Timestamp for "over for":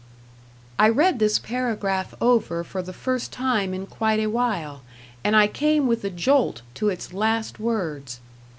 2.19-2.81